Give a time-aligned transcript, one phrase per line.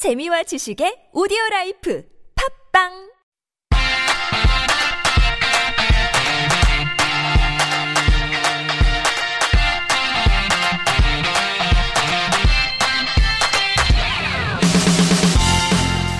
[0.00, 2.03] 재미와 지식의 오디오 라이프
[2.73, 3.11] 팝빵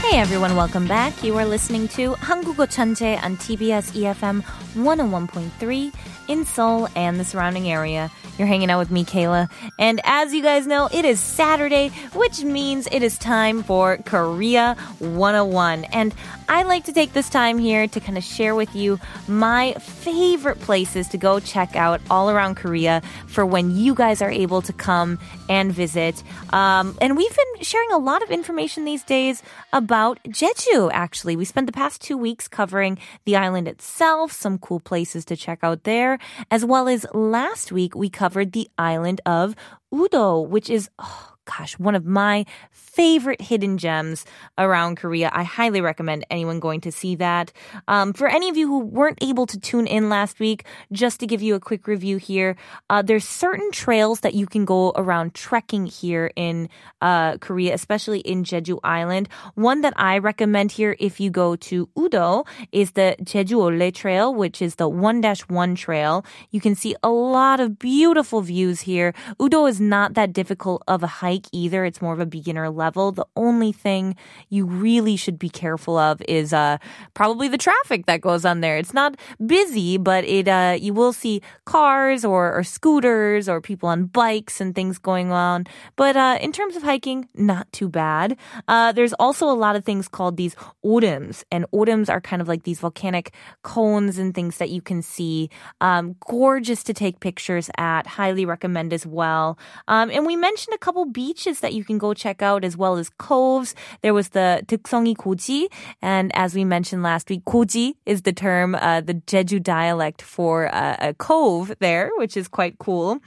[0.04, 1.24] Hey everyone, welcome back.
[1.24, 4.44] You are listening to 한국어 천재 on TBS EFM
[4.76, 5.92] 101.3
[6.28, 8.12] in Seoul and the surrounding area.
[8.42, 9.52] You're hanging out with me, Kayla.
[9.78, 14.76] And as you guys know, it is Saturday, which means it is time for Korea
[14.98, 15.84] 101.
[15.84, 16.12] And
[16.50, 20.60] I like to take this time here to kind of share with you my favorite
[20.60, 24.74] places to go check out all around Korea for when you guys are able to
[24.74, 26.24] come and visit.
[26.52, 31.36] Um, and we've been sharing a lot of information these days about Jeju, actually.
[31.36, 35.60] We spent the past two weeks covering the island itself, some cool places to check
[35.62, 36.18] out there,
[36.50, 39.56] as well as last week we covered the island of
[39.94, 44.26] Udo, which is, oh, gosh, one of my favorite hidden gems
[44.58, 45.30] around Korea.
[45.34, 47.52] I highly recommend anyone going to see that.
[47.88, 51.28] Um, for any of you who weren't able to tune in last week, just to
[51.28, 52.56] give you a quick review here,
[52.90, 56.70] uh, there's certain trails that you can go around trekking here in
[57.02, 59.30] uh, Korea, especially in Jeju Island.
[59.56, 64.34] One that I recommend here if you go to Udo is the Jeju Olle Trail,
[64.34, 66.26] which is the 1-1 trail.
[66.52, 69.14] You can see a lot of beautiful views here.
[69.42, 71.86] Udo is not that difficult of a hike either.
[71.86, 73.12] It's more of a beginner level.
[73.12, 74.16] The only thing
[74.50, 76.78] you really should be careful of is uh,
[77.14, 78.78] probably the traffic that goes on there.
[78.78, 83.90] It's not busy, but it uh, you will see cars or, or scooters or people
[83.90, 85.66] on bikes and things going on.
[85.96, 88.38] But uh, in terms of hiking, not too bad.
[88.68, 92.48] Uh, there's also a lot of things called these orums, and orums are kind of
[92.48, 93.34] like these volcanic
[93.64, 95.50] cones and things that you can see.
[95.80, 98.08] Um, gorgeous to take pictures at.
[98.08, 99.58] Highly recommend as well.
[99.88, 102.96] Um, and we mentioned a couple beaches that you can go check out as well
[103.02, 103.70] as coves.
[104.04, 105.62] There was the Tukseongi Koji,
[106.02, 110.56] and as we mentioned last week, Koji is the term, uh, the Jeju dialect for
[110.74, 113.20] uh, a cove there, which is quite cool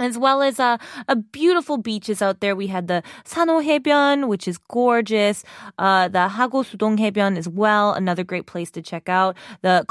[0.00, 2.56] as well as uh, a beautiful beaches out there.
[2.56, 3.60] We had the Sano
[4.28, 5.44] which is gorgeous.
[5.78, 6.64] Uh, the Hago
[7.38, 9.36] as well, another great place to check out.
[9.62, 9.84] The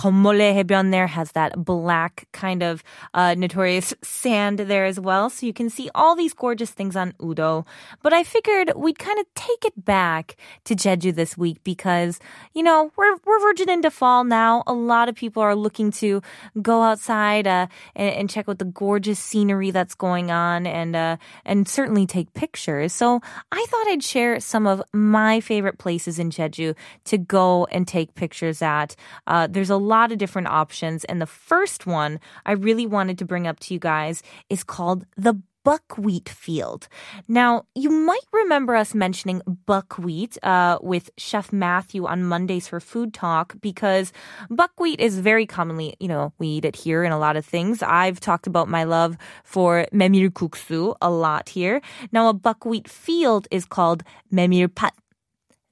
[0.53, 2.83] Haebyeon there has that black kind of
[3.13, 5.29] uh, notorious sand there as well.
[5.29, 7.65] So you can see all these gorgeous things on Udo.
[8.01, 10.35] But I figured we'd kind of take it back
[10.65, 12.19] to Jeju this week because,
[12.53, 14.63] you know, we're, we're verging into fall now.
[14.67, 16.21] A lot of people are looking to
[16.61, 21.17] go outside uh, and, and check out the gorgeous scenery that's going on and uh,
[21.45, 22.93] and certainly take pictures.
[22.93, 23.21] So
[23.51, 28.15] I thought I'd share some of my favorite places in Jeju to go and take
[28.15, 28.95] pictures at.
[29.27, 33.25] Uh, there's a lot of different options, and the first one I really wanted to
[33.25, 36.87] bring up to you guys is called the buckwheat field.
[37.27, 43.13] Now, you might remember us mentioning buckwheat uh, with Chef Matthew on Mondays for Food
[43.13, 44.11] Talk because
[44.49, 47.81] buckwheat is very commonly, you know, we eat it here in a lot of things.
[47.81, 51.81] I've talked about my love for memir memirguksu a lot here.
[52.11, 54.91] Now, a buckwheat field is called memirpat.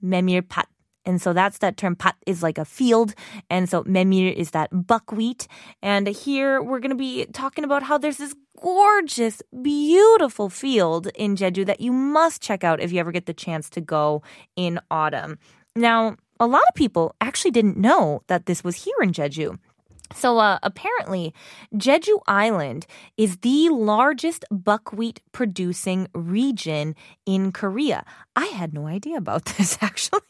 [0.04, 0.71] Memirpat.
[1.06, 1.96] And so that's that term.
[1.96, 3.14] Pat is like a field.
[3.50, 5.48] And so memir is that buckwheat.
[5.82, 11.36] And here we're going to be talking about how there's this gorgeous, beautiful field in
[11.36, 14.22] Jeju that you must check out if you ever get the chance to go
[14.56, 15.40] in autumn.
[15.76, 19.58] Now, a lot of people actually didn't know that this was here in Jeju.
[20.14, 21.34] So uh, apparently,
[21.74, 22.86] Jeju Island
[23.18, 26.96] is the largest buckwheat producing region
[27.26, 28.06] in Korea.
[28.36, 30.22] I had no idea about this actually.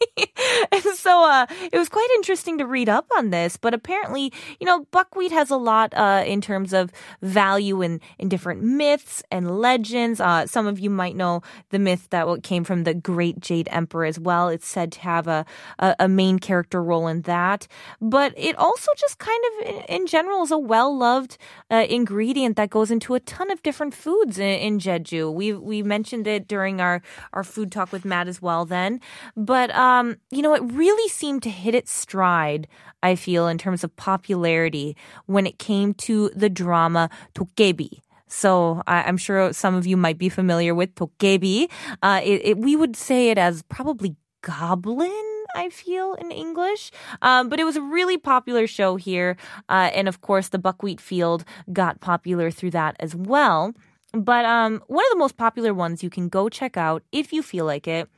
[0.72, 3.58] and so uh, it was quite interesting to read up on this.
[3.58, 8.30] But apparently, you know, buckwheat has a lot uh, in terms of value in, in
[8.30, 10.20] different myths and legends.
[10.20, 14.06] Uh, some of you might know the myth that came from the Great Jade Emperor
[14.06, 14.50] as well.
[14.50, 15.46] It's said to have a,
[15.80, 17.68] a, a main character role in that.
[18.00, 21.38] But it also just kind of in general is a well loved
[21.70, 25.34] uh, ingredient that goes into a ton of different foods in, in, Jeju.
[25.34, 27.02] We we mentioned it during our
[27.34, 29.00] our food talk with Matt as well then,
[29.36, 32.68] but um, you know it really seemed to hit its stride.
[33.04, 34.96] I feel in terms of popularity
[35.26, 38.00] when it came to the drama Dokkaebi.
[38.28, 41.70] So I, am sure some of you might be familiar with Dokkaebi.
[42.02, 46.92] Uh, it, it, we would say it as probably goblin I feel, in English.
[47.22, 49.38] Um, but it was a really popular show here.
[49.70, 53.74] Uh, and of course, the buckwheat field got popular through that as well.
[54.14, 57.42] But um, one of the most popular ones you can go check out if you
[57.42, 58.10] feel like it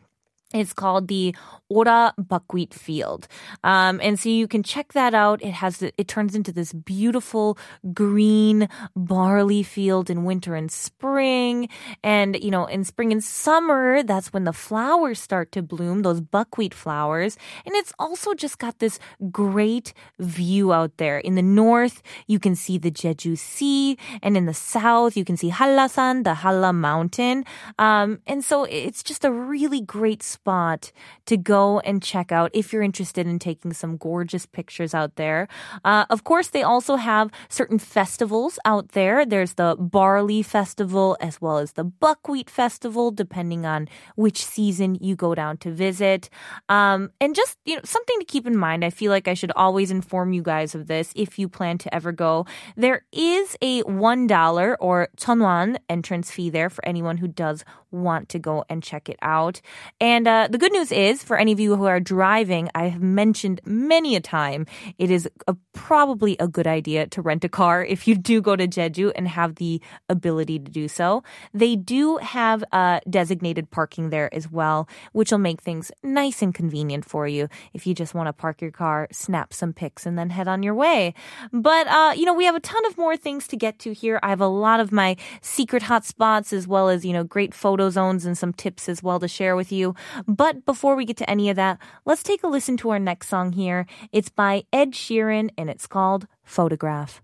[0.54, 1.36] It's called the
[1.70, 3.28] Ora buckwheat field.
[3.64, 5.42] Um, and so you can check that out.
[5.42, 7.58] It has, it turns into this beautiful
[7.94, 11.70] green barley field in winter and spring.
[12.04, 16.22] And, you know, in spring and summer, that's when the flowers start to bloom, those
[16.22, 17.38] buckwheat flowers.
[17.66, 19.00] And it's also just got this
[19.32, 21.18] great view out there.
[21.18, 23.98] In the north, you can see the Jeju Sea.
[24.22, 27.46] And in the south, you can see Hallasan, the Halla mountain.
[27.80, 32.74] Um, and so it's just a really great spot to go and check out if
[32.74, 35.48] you're interested in taking some gorgeous pictures out there.
[35.86, 39.26] Uh, of course, they also have certain festivals out there.
[39.26, 45.16] There's the Barley Festival as well as the Buckwheat Festival, depending on which season you
[45.16, 46.30] go down to visit.
[46.70, 48.84] Um, and just, you know, something to keep in mind.
[48.84, 51.94] I feel like I should always inform you guys of this if you plan to
[51.94, 52.46] ever go.
[52.76, 58.40] There is a $1 or 천원 entrance fee there for anyone who does want to
[58.40, 59.62] go and check it out.
[60.02, 63.02] And uh, the good news is, for any of you who are driving, I have
[63.02, 64.66] mentioned many a time,
[64.98, 68.56] it is a, probably a good idea to rent a car if you do go
[68.56, 71.24] to Jeju and have the ability to do so.
[71.54, 76.54] They do have uh, designated parking there as well, which will make things nice and
[76.54, 80.18] convenient for you if you just want to park your car, snap some pics, and
[80.18, 81.14] then head on your way.
[81.52, 84.20] But, uh, you know, we have a ton of more things to get to here.
[84.24, 87.90] I have a lot of my secret hotspots as well as, you know, great photo
[87.90, 89.96] zones and some tips as well to share with you.
[90.28, 93.30] But before we get to any of that, let's take a listen to our next
[93.30, 93.86] song here.
[94.12, 97.22] It's by Ed Sheeran and it's called Photograph.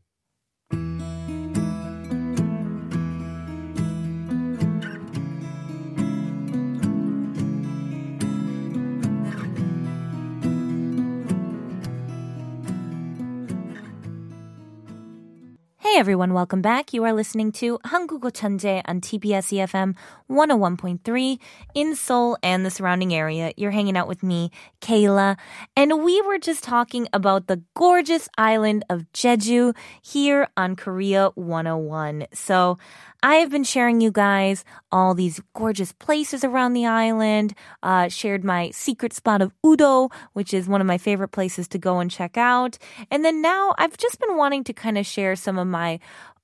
[16.00, 16.94] everyone, welcome back.
[16.94, 19.98] You are listening to Hangugo Chanje on TBS EFM
[20.32, 21.40] 101.3
[21.76, 23.52] in Seoul and the surrounding area.
[23.58, 24.50] You're hanging out with me,
[24.80, 25.36] Kayla,
[25.76, 32.28] and we were just talking about the gorgeous island of Jeju here on Korea 101.
[32.34, 32.78] So
[33.22, 34.64] I have been sharing you guys
[34.94, 40.54] all these gorgeous places around the island, uh, shared my secret spot of Udo, which
[40.54, 42.78] is one of my favorite places to go and check out.
[43.12, 46.00] And then now I've just been wanting to kind of share some of my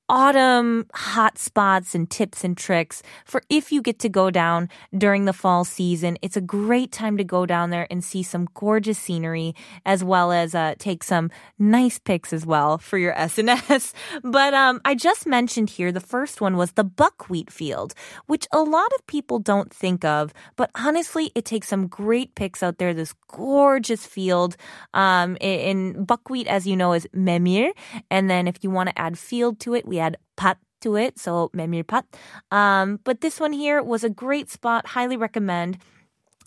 [0.07, 5.25] autumn hot spots and tips and tricks for if you get to go down during
[5.25, 6.17] the fall season.
[6.21, 9.55] It's a great time to go down there and see some gorgeous scenery
[9.85, 13.93] as well as uh, take some nice pics as well for your SNS.
[14.23, 17.93] But um, I just mentioned here the first one was the buckwheat field,
[18.27, 20.33] which a lot of people don't think of.
[20.55, 22.93] But honestly, it takes some great pics out there.
[22.93, 24.55] This gorgeous field
[24.93, 27.71] um, in, buckwheat, as you know, is memir.
[28.11, 30.95] And then if you want to add field to it, we we had pat to
[30.97, 32.05] it, so memir pat.
[32.51, 34.87] Um, but this one here was a great spot.
[34.87, 35.79] Highly recommend.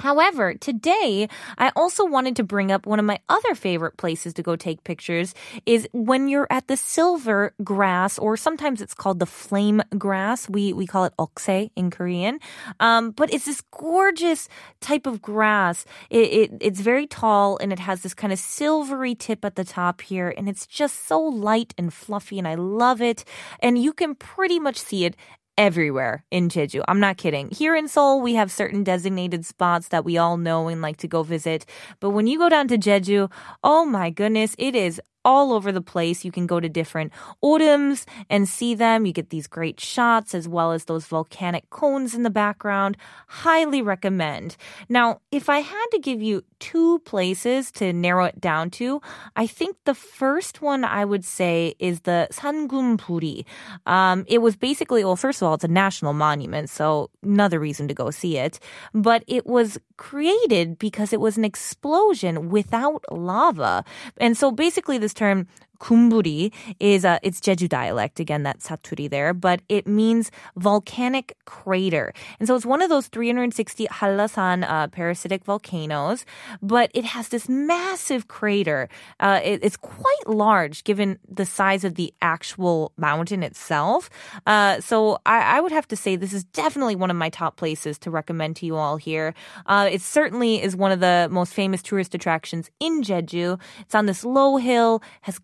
[0.00, 4.42] However, today I also wanted to bring up one of my other favorite places to
[4.42, 5.34] go take pictures
[5.66, 10.48] is when you're at the silver grass, or sometimes it's called the flame grass.
[10.48, 12.38] We we call it okse in Korean,
[12.80, 14.48] um, but it's this gorgeous
[14.80, 15.84] type of grass.
[16.10, 19.64] It, it it's very tall and it has this kind of silvery tip at the
[19.64, 23.24] top here, and it's just so light and fluffy, and I love it.
[23.60, 25.16] And you can pretty much see it
[25.58, 26.82] everywhere in Jeju.
[26.88, 27.50] I'm not kidding.
[27.50, 31.08] Here in Seoul, we have certain designated spots that we all know and like to
[31.08, 31.66] go visit.
[32.00, 33.30] But when you go down to Jeju,
[33.64, 36.24] oh my goodness, it is all over the place.
[36.24, 37.12] You can go to different
[37.42, 39.06] orums and see them.
[39.06, 42.96] You get these great shots as well as those volcanic cones in the background.
[43.28, 44.56] Highly recommend.
[44.88, 49.00] Now, if I had to give you two places to narrow it down to,
[49.36, 53.44] I think the first one I would say is the Sangumburi.
[53.86, 57.88] Um, it was basically, well, first of all, it's a national monument, so another reason
[57.88, 58.58] to go see it.
[58.92, 63.84] But it was created because it was an explosion without lava.
[64.18, 65.46] And so basically, this term
[65.80, 68.20] Kumburi is a, it's Jeju dialect.
[68.20, 72.12] Again, that's Saturi there, but it means volcanic crater.
[72.38, 76.24] And so it's one of those 360 Hallasan uh, parasitic volcanoes,
[76.62, 78.88] but it has this massive crater.
[79.20, 84.10] Uh, it, it's quite large given the size of the actual mountain itself.
[84.46, 87.56] Uh, so I, I, would have to say this is definitely one of my top
[87.56, 89.34] places to recommend to you all here.
[89.66, 93.60] Uh, it certainly is one of the most famous tourist attractions in Jeju.
[93.80, 95.38] It's on this low hill, has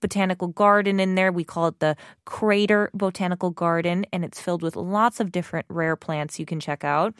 [0.00, 1.32] botanical garden in there.
[1.32, 5.96] We call it the Crater Botanical Garden, and it's filled with lots of different rare
[5.96, 7.14] plants you can check out.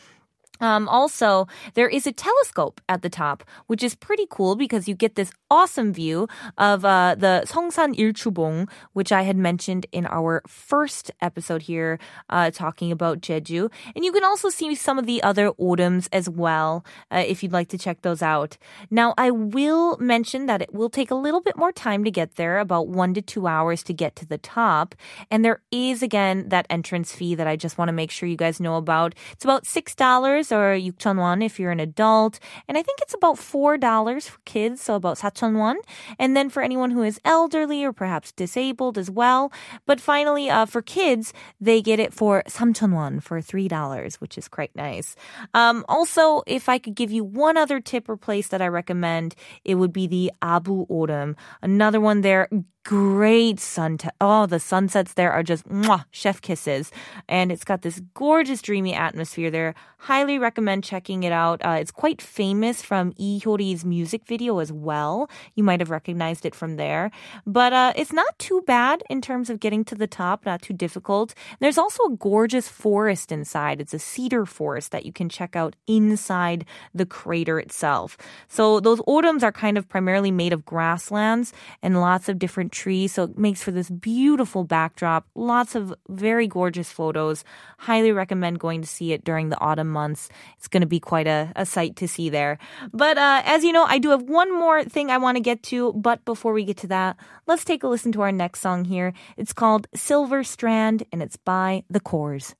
[0.60, 4.94] Um, also, there is a telescope at the top, which is pretty cool because you
[4.94, 10.42] get this awesome view of uh, the Seongsan Ilchulbong, which I had mentioned in our
[10.46, 11.98] first episode here,
[12.28, 13.70] uh, talking about Jeju.
[13.94, 17.52] And you can also see some of the other orums as well, uh, if you'd
[17.52, 18.58] like to check those out.
[18.90, 22.36] Now, I will mention that it will take a little bit more time to get
[22.36, 24.94] there, about one to two hours to get to the top.
[25.30, 28.36] And there is, again, that entrance fee that I just want to make sure you
[28.36, 29.14] guys know about.
[29.32, 32.38] It's about $6 or 6,000won if you're an adult.
[32.68, 35.76] And I think it's about $4 for kids, so about 4,000won.
[36.18, 39.52] And then for anyone who is elderly or perhaps disabled as well.
[39.86, 44.74] But finally, uh, for kids, they get it for 3,000won for $3, which is quite
[44.74, 45.16] nice.
[45.54, 49.34] Um, also, if I could give you one other tip or place that I recommend,
[49.64, 51.36] it would be the Abu Oreum.
[51.62, 52.48] Another one there,
[52.88, 53.98] great sun.
[54.18, 56.90] oh, the sunsets there are just mwah, chef kisses.
[57.28, 59.74] And it's got this gorgeous, dreamy atmosphere there.
[59.98, 61.60] Highly recommend checking it out.
[61.62, 65.28] Uh, it's quite famous from Lee Hyori's music video as well.
[65.54, 67.10] You might have recognized it from there.
[67.44, 70.72] But uh, it's not too bad in terms of getting to the top, not too
[70.72, 71.34] difficult.
[71.60, 73.82] There's also a gorgeous forest inside.
[73.82, 76.64] It's a cedar forest that you can check out inside
[76.94, 78.16] the crater itself.
[78.48, 81.52] So those orums are kind of primarily made of grasslands
[81.82, 83.12] and lots of different trees.
[83.12, 85.26] So it makes for this beautiful backdrop.
[85.34, 87.44] Lots of very gorgeous photos.
[87.78, 90.28] Highly recommend going to see it during the autumn months.
[90.56, 92.58] It's going to be quite a, a sight to see there.
[92.92, 95.62] But uh, as you know, I do have one more thing I want to get
[95.64, 95.92] to.
[95.94, 97.16] But before we get to that,
[97.46, 99.12] let's take a listen to our next song here.
[99.36, 102.54] It's called Silver Strand and it's by The Corrs.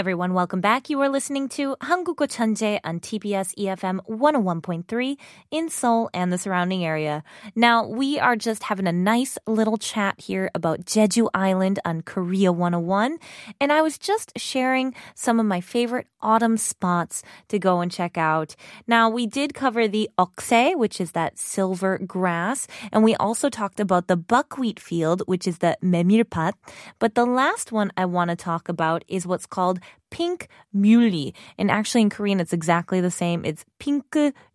[0.00, 0.90] everyone, welcome back.
[0.90, 5.16] You are listening to 한국어 천재 on TBS EFM 101.3
[5.50, 7.24] in Seoul and the surrounding area.
[7.54, 12.52] Now, we are just having a nice little chat here about Jeju Island on Korea
[12.52, 13.16] 101,
[13.58, 18.18] and I was just sharing some of my favorite autumn spots to go and check
[18.18, 18.54] out.
[18.86, 23.80] Now, we did cover the okse, which is that silver grass, and we also talked
[23.80, 26.52] about the buckwheat field, which is the memirpat.
[26.98, 29.80] But the last one I want to talk about is what's called
[30.11, 31.33] pink muhly.
[31.57, 33.43] And actually in Korean, it's exactly the same.
[33.43, 34.05] It's pink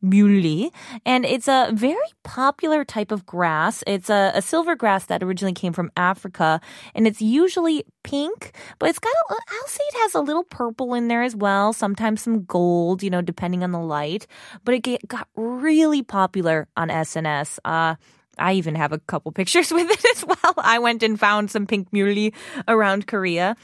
[0.04, 0.70] muhly.
[1.04, 3.82] And it's a very popular type of grass.
[3.86, 6.60] It's a, a, silver grass that originally came from Africa.
[6.94, 10.94] And it's usually pink, but it's got, a, I'll say it has a little purple
[10.94, 11.72] in there as well.
[11.72, 14.26] Sometimes some gold, you know, depending on the light.
[14.64, 17.58] But it get, got really popular on SNS.
[17.64, 17.96] Uh,
[18.38, 20.54] I even have a couple pictures with it as well.
[20.58, 22.34] I went and found some pink muhly
[22.68, 23.56] around Korea.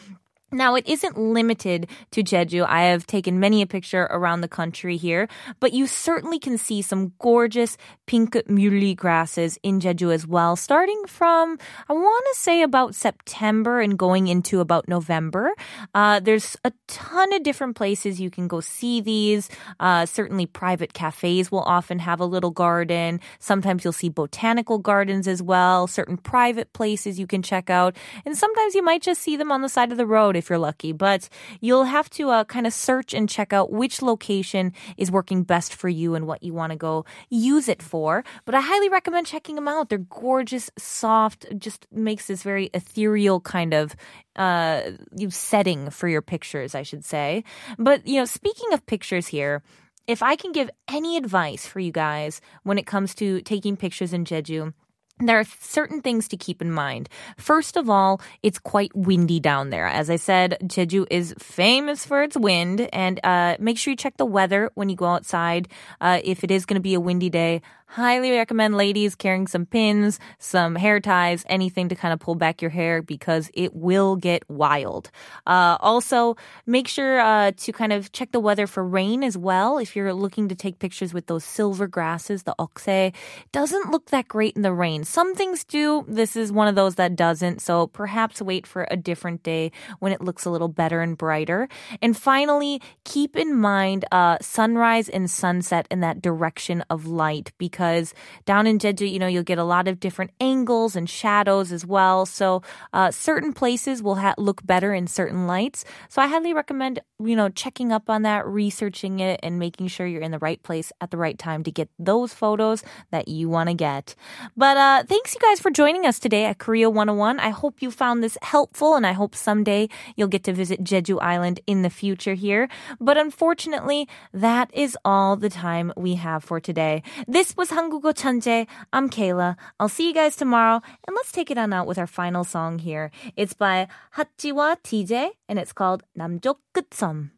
[0.52, 2.66] Now, it isn't limited to Jeju.
[2.68, 5.26] I have taken many a picture around the country here,
[5.60, 11.02] but you certainly can see some gorgeous pink muhly grasses in Jeju as well, starting
[11.06, 15.54] from, I want to say about September and going into about November.
[15.94, 19.48] Uh, there's a ton of different places you can go see these.
[19.80, 23.20] Uh, certainly, private cafes will often have a little garden.
[23.38, 27.96] Sometimes you'll see botanical gardens as well, certain private places you can check out.
[28.26, 30.58] And sometimes you might just see them on the side of the road if you're
[30.58, 31.28] lucky, but
[31.60, 35.74] you'll have to uh, kind of search and check out which location is working best
[35.74, 38.24] for you and what you want to go use it for.
[38.44, 39.88] But I highly recommend checking them out.
[39.88, 43.94] They're gorgeous, soft, just makes this very ethereal kind of
[44.34, 44.82] uh,
[45.28, 47.44] setting for your pictures, I should say.
[47.78, 49.62] But, you know, speaking of pictures here,
[50.06, 54.12] if I can give any advice for you guys when it comes to taking pictures
[54.12, 54.74] in Jeju,
[55.18, 57.08] there are certain things to keep in mind.
[57.36, 59.86] First of all, it's quite windy down there.
[59.86, 64.16] As I said, Jeju is famous for its wind, and uh, make sure you check
[64.16, 65.68] the weather when you go outside.
[66.00, 67.62] Uh, if it is going to be a windy day,
[67.92, 72.62] highly recommend ladies carrying some pins, some hair ties, anything to kind of pull back
[72.62, 75.10] your hair because it will get wild.
[75.46, 76.34] Uh, also,
[76.64, 79.76] make sure uh, to kind of check the weather for rain as well.
[79.76, 83.12] If you're looking to take pictures with those silver grasses, the okse,
[83.52, 85.04] doesn't look that great in the rain.
[85.04, 86.06] Some things do.
[86.08, 87.60] This is one of those that doesn't.
[87.60, 91.68] So perhaps wait for a different day when it looks a little better and brighter.
[92.00, 97.81] And finally, keep in mind uh, sunrise and sunset in that direction of light because
[97.82, 101.72] because down in Jeju, you know, you'll get a lot of different angles and shadows
[101.72, 102.24] as well.
[102.26, 102.62] So
[102.92, 105.84] uh, certain places will ha- look better in certain lights.
[106.08, 110.06] So I highly recommend, you know, checking up on that, researching it, and making sure
[110.06, 113.48] you're in the right place at the right time to get those photos that you
[113.48, 114.14] want to get.
[114.56, 117.40] But uh, thanks you guys for joining us today at Korea 101.
[117.40, 121.20] I hope you found this helpful, and I hope someday you'll get to visit Jeju
[121.20, 122.68] Island in the future here.
[123.00, 127.02] But unfortunately, that is all the time we have for today.
[127.26, 128.66] This was 한국어 천재.
[128.92, 129.56] I'm Kayla.
[129.80, 130.80] I'll see you guys tomorrow.
[131.06, 133.10] And let's take it on out with our final song here.
[133.36, 137.30] It's by Hachiwa TJ and it's called 남쪽 끝섬.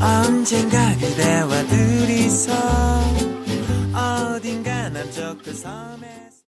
[0.00, 2.52] 언젠가 그대와 둘이서
[3.94, 5.42] 어딘가 남쪽